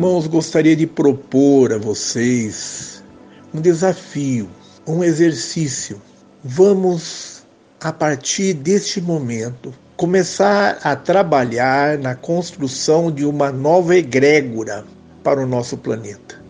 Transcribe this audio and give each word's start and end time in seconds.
Irmãos, 0.00 0.26
gostaria 0.26 0.74
de 0.74 0.86
propor 0.86 1.74
a 1.74 1.76
vocês 1.76 3.04
um 3.52 3.60
desafio, 3.60 4.48
um 4.86 5.04
exercício. 5.04 6.00
Vamos, 6.42 7.42
a 7.78 7.92
partir 7.92 8.54
deste 8.54 8.98
momento, 8.98 9.74
começar 9.98 10.78
a 10.82 10.96
trabalhar 10.96 11.98
na 11.98 12.14
construção 12.14 13.12
de 13.12 13.26
uma 13.26 13.52
nova 13.52 13.94
egrégora 13.94 14.86
para 15.22 15.38
o 15.38 15.46
nosso 15.46 15.76
planeta. 15.76 16.42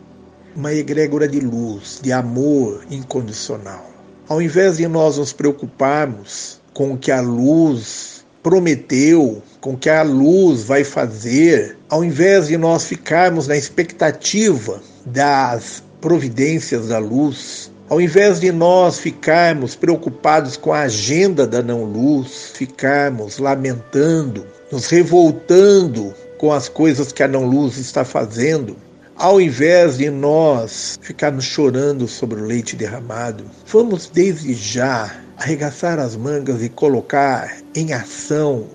Uma 0.54 0.72
egrégora 0.72 1.26
de 1.26 1.40
luz, 1.40 1.98
de 2.00 2.12
amor 2.12 2.84
incondicional. 2.88 3.84
Ao 4.28 4.40
invés 4.40 4.76
de 4.76 4.86
nós 4.86 5.18
nos 5.18 5.32
preocuparmos 5.32 6.60
com 6.72 6.92
o 6.92 6.96
que 6.96 7.10
a 7.10 7.20
luz 7.20 8.19
prometeu, 8.42 9.42
com 9.60 9.76
que 9.76 9.90
a 9.90 10.02
luz 10.02 10.62
vai 10.62 10.84
fazer, 10.84 11.76
ao 11.88 12.02
invés 12.02 12.48
de 12.48 12.56
nós 12.56 12.84
ficarmos 12.84 13.46
na 13.46 13.56
expectativa 13.56 14.80
das 15.04 15.82
providências 16.00 16.88
da 16.88 16.98
luz, 16.98 17.70
ao 17.88 18.00
invés 18.00 18.40
de 18.40 18.52
nós 18.52 18.98
ficarmos 18.98 19.74
preocupados 19.74 20.56
com 20.56 20.72
a 20.72 20.82
agenda 20.82 21.46
da 21.46 21.62
não-luz, 21.62 22.52
ficarmos 22.54 23.38
lamentando, 23.38 24.46
nos 24.70 24.86
revoltando 24.86 26.14
com 26.38 26.52
as 26.52 26.68
coisas 26.68 27.12
que 27.12 27.22
a 27.22 27.28
não-luz 27.28 27.76
está 27.76 28.04
fazendo, 28.04 28.76
ao 29.16 29.38
invés 29.38 29.98
de 29.98 30.08
nós 30.08 30.98
ficarmos 31.02 31.44
chorando 31.44 32.08
sobre 32.08 32.40
o 32.40 32.44
leite 32.44 32.74
derramado, 32.74 33.44
vamos 33.66 34.08
desde 34.08 34.54
já 34.54 35.14
arregaçar 35.40 35.98
as 35.98 36.14
mangas 36.16 36.62
e 36.62 36.68
colocar 36.68 37.56
em 37.74 37.94
ação 37.94 38.66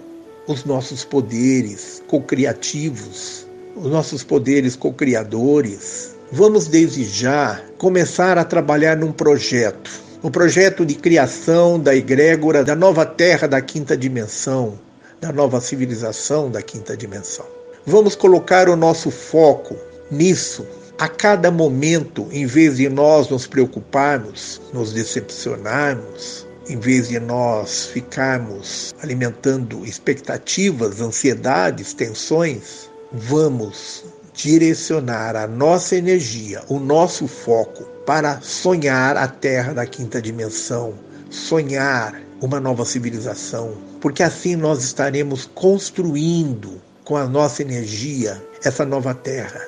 os 0.47 0.65
nossos 0.65 1.05
poderes 1.05 2.01
co-criativos, 2.07 3.45
os 3.75 3.85
nossos 3.85 4.23
poderes 4.23 4.75
co-criadores. 4.75 6.15
Vamos 6.31 6.67
desde 6.67 7.03
já 7.03 7.61
começar 7.77 8.39
a 8.39 8.43
trabalhar 8.43 8.97
num 8.97 9.11
projeto, 9.11 9.91
um 10.23 10.31
projeto 10.31 10.83
de 10.83 10.95
criação 10.95 11.79
da 11.79 11.95
egrégora 11.95 12.63
da 12.63 12.75
nova 12.75 13.05
terra 13.05 13.47
da 13.47 13.61
quinta 13.61 13.95
dimensão, 13.95 14.79
da 15.21 15.31
nova 15.31 15.61
civilização 15.61 16.49
da 16.49 16.63
quinta 16.63 16.97
dimensão. 16.97 17.45
Vamos 17.85 18.15
colocar 18.15 18.69
o 18.69 18.75
nosso 18.75 19.11
foco 19.11 19.75
nisso 20.09 20.65
a 20.97 21.07
cada 21.07 21.51
momento, 21.51 22.27
em 22.31 22.47
vez 22.47 22.77
de 22.77 22.89
nós 22.89 23.29
nos 23.29 23.45
preocuparmos, 23.45 24.59
nos 24.73 24.93
decepcionarmos, 24.93 26.47
em 26.67 26.79
vez 26.79 27.09
de 27.09 27.19
nós 27.19 27.85
ficarmos 27.87 28.93
alimentando 29.01 29.85
expectativas, 29.85 30.99
ansiedades, 30.99 31.93
tensões, 31.93 32.89
vamos 33.13 34.03
direcionar 34.33 35.35
a 35.35 35.47
nossa 35.47 35.95
energia, 35.95 36.61
o 36.67 36.79
nosso 36.79 37.27
foco 37.27 37.83
para 38.05 38.41
sonhar 38.41 39.15
a 39.15 39.27
Terra 39.27 39.73
da 39.73 39.85
quinta 39.85 40.21
dimensão, 40.21 40.93
sonhar 41.29 42.21
uma 42.41 42.59
nova 42.59 42.83
civilização, 42.83 43.73
porque 44.01 44.21
assim 44.21 44.55
nós 44.55 44.83
estaremos 44.83 45.49
construindo 45.53 46.81
com 47.03 47.15
a 47.15 47.25
nossa 47.25 47.61
energia 47.61 48.41
essa 48.63 48.85
nova 48.85 49.13
Terra. 49.13 49.61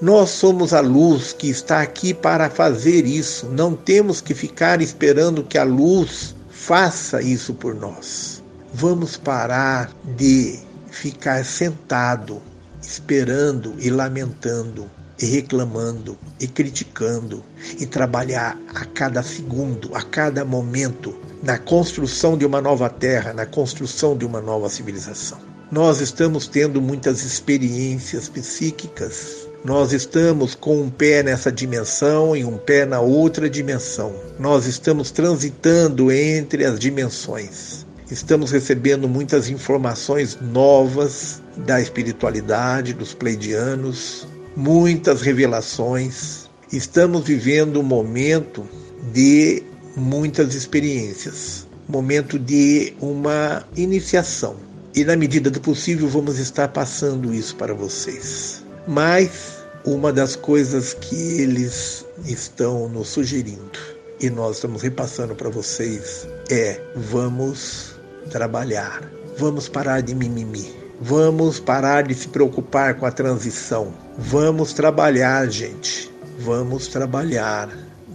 Nós 0.00 0.30
somos 0.30 0.72
a 0.72 0.80
luz 0.80 1.32
que 1.32 1.50
está 1.50 1.82
aqui 1.82 2.14
para 2.14 2.48
fazer 2.48 3.04
isso. 3.04 3.46
Não 3.50 3.74
temos 3.76 4.20
que 4.20 4.34
ficar 4.34 4.80
esperando 4.80 5.44
que 5.44 5.58
a 5.58 5.62
luz 5.62 6.34
faça 6.60 7.22
isso 7.22 7.54
por 7.54 7.74
nós. 7.74 8.44
Vamos 8.74 9.16
parar 9.16 9.90
de 10.16 10.60
ficar 10.90 11.44
sentado, 11.44 12.40
esperando 12.82 13.74
e 13.78 13.90
lamentando 13.90 14.88
e 15.18 15.26
reclamando 15.26 16.18
e 16.38 16.46
criticando 16.46 17.42
e 17.78 17.86
trabalhar 17.86 18.58
a 18.74 18.84
cada 18.84 19.22
segundo, 19.22 19.94
a 19.94 20.02
cada 20.02 20.44
momento 20.44 21.18
na 21.42 21.58
construção 21.58 22.36
de 22.36 22.44
uma 22.44 22.60
nova 22.60 22.90
terra, 22.90 23.32
na 23.32 23.46
construção 23.46 24.16
de 24.16 24.24
uma 24.24 24.40
nova 24.40 24.68
civilização. 24.68 25.38
Nós 25.72 26.00
estamos 26.00 26.46
tendo 26.46 26.80
muitas 26.80 27.24
experiências 27.24 28.28
psíquicas 28.28 29.48
nós 29.62 29.92
estamos 29.92 30.54
com 30.54 30.80
um 30.80 30.88
pé 30.88 31.22
nessa 31.22 31.52
dimensão 31.52 32.34
e 32.34 32.44
um 32.44 32.56
pé 32.56 32.86
na 32.86 33.00
outra 33.00 33.48
dimensão. 33.48 34.14
Nós 34.38 34.64
estamos 34.64 35.10
transitando 35.10 36.10
entre 36.10 36.64
as 36.64 36.78
dimensões. 36.78 37.86
Estamos 38.10 38.50
recebendo 38.52 39.06
muitas 39.06 39.50
informações 39.50 40.38
novas 40.40 41.42
da 41.58 41.78
espiritualidade, 41.78 42.94
dos 42.94 43.12
pleidianos, 43.12 44.26
muitas 44.56 45.20
revelações. 45.20 46.48
Estamos 46.72 47.24
vivendo 47.24 47.80
um 47.80 47.84
momento 47.84 48.66
de 49.12 49.62
muitas 49.94 50.54
experiências, 50.54 51.68
momento 51.86 52.38
de 52.38 52.94
uma 52.98 53.62
iniciação. 53.76 54.56
E 54.94 55.04
na 55.04 55.16
medida 55.16 55.50
do 55.50 55.60
possível 55.60 56.08
vamos 56.08 56.38
estar 56.38 56.68
passando 56.68 57.34
isso 57.34 57.54
para 57.56 57.74
vocês. 57.74 58.64
Mas 58.86 59.64
uma 59.84 60.12
das 60.12 60.36
coisas 60.36 60.94
que 60.94 61.40
eles 61.40 62.04
estão 62.24 62.88
nos 62.88 63.08
sugerindo 63.08 63.78
e 64.20 64.28
nós 64.28 64.56
estamos 64.56 64.82
repassando 64.82 65.34
para 65.34 65.48
vocês 65.48 66.26
é: 66.50 66.80
vamos 66.94 67.94
trabalhar, 68.30 69.02
vamos 69.38 69.68
parar 69.68 70.00
de 70.02 70.14
mimimi, 70.14 70.74
vamos 71.00 71.58
parar 71.58 72.02
de 72.02 72.14
se 72.14 72.28
preocupar 72.28 72.94
com 72.94 73.06
a 73.06 73.12
transição, 73.12 73.92
vamos 74.18 74.72
trabalhar, 74.72 75.48
gente, 75.48 76.10
vamos 76.38 76.86
trabalhar 76.88 77.68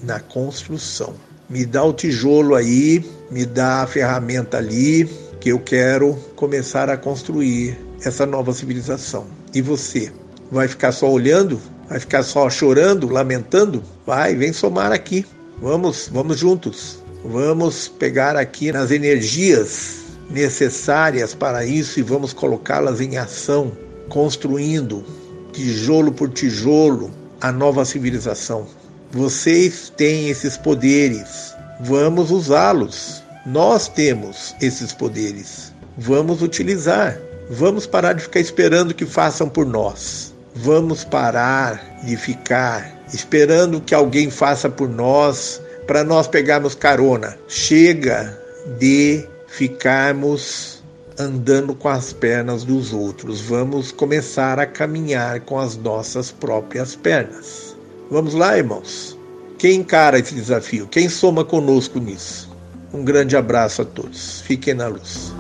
na 0.03 0.19
construção. 0.19 1.13
Me 1.47 1.65
dá 1.65 1.83
o 1.83 1.93
tijolo 1.93 2.55
aí, 2.55 3.05
me 3.29 3.45
dá 3.45 3.83
a 3.83 3.87
ferramenta 3.87 4.57
ali, 4.57 5.05
que 5.39 5.49
eu 5.49 5.59
quero 5.59 6.15
começar 6.35 6.89
a 6.89 6.97
construir 6.97 7.77
essa 8.03 8.25
nova 8.25 8.51
civilização. 8.51 9.27
E 9.53 9.61
você? 9.61 10.11
Vai 10.51 10.67
ficar 10.67 10.91
só 10.91 11.09
olhando? 11.09 11.59
Vai 11.89 11.99
ficar 11.99 12.23
só 12.23 12.49
chorando, 12.49 13.07
lamentando? 13.07 13.83
Vai, 14.05 14.35
vem 14.35 14.53
somar 14.53 14.91
aqui. 14.91 15.25
Vamos, 15.61 16.09
vamos 16.11 16.37
juntos. 16.37 17.03
Vamos 17.23 17.87
pegar 17.87 18.35
aqui 18.35 18.71
nas 18.71 18.91
energias 18.91 20.05
necessárias 20.29 21.33
para 21.33 21.65
isso 21.65 21.99
e 21.99 22.03
vamos 22.03 22.33
colocá-las 22.33 23.01
em 23.01 23.17
ação, 23.17 23.71
construindo 24.09 25.03
tijolo 25.51 26.11
por 26.11 26.29
tijolo 26.29 27.11
a 27.41 27.51
nova 27.51 27.85
civilização. 27.85 28.67
Vocês 29.11 29.91
têm 29.95 30.29
esses 30.29 30.57
poderes. 30.57 31.55
Vamos 31.81 32.31
usá-los. 32.31 33.23
Nós 33.45 33.87
temos 33.87 34.55
esses 34.61 34.91
poderes. 34.91 35.73
Vamos 35.97 36.41
utilizar. 36.41 37.17
Vamos 37.49 37.87
parar 37.87 38.13
de 38.13 38.23
ficar 38.23 38.39
esperando 38.39 38.93
que 38.93 39.05
façam 39.05 39.47
por 39.47 39.65
nós. 39.65 40.34
Vamos 40.55 41.03
parar 41.03 41.99
de 42.03 42.15
ficar 42.15 43.03
esperando 43.13 43.81
que 43.81 43.93
alguém 43.93 44.29
faça 44.29 44.69
por 44.69 44.89
nós 44.89 45.61
para 45.85 46.03
nós 46.03 46.27
pegarmos 46.27 46.73
carona. 46.75 47.37
Chega 47.47 48.37
de 48.79 49.27
ficarmos 49.47 50.83
andando 51.17 51.73
com 51.75 51.87
as 51.87 52.11
pernas 52.11 52.63
dos 52.63 52.93
outros. 52.93 53.41
Vamos 53.41 53.91
começar 53.91 54.59
a 54.59 54.65
caminhar 54.65 55.41
com 55.41 55.59
as 55.59 55.77
nossas 55.77 56.31
próprias 56.31 56.95
pernas. 56.95 57.75
Vamos 58.09 58.33
lá, 58.33 58.57
irmãos? 58.57 59.17
Quem 59.57 59.79
encara 59.79 60.19
esse 60.19 60.33
desafio? 60.35 60.87
Quem 60.87 61.07
soma 61.07 61.45
conosco 61.45 61.99
nisso? 61.99 62.49
Um 62.93 63.03
grande 63.03 63.35
abraço 63.35 63.81
a 63.81 63.85
todos. 63.85 64.41
Fiquem 64.41 64.73
na 64.73 64.87
luz. 64.87 65.33